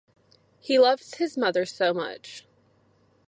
He 0.59 0.79
loves 0.79 1.17
his 1.17 1.37
mother 1.37 1.63
so 1.63 1.93
much. 1.93 2.47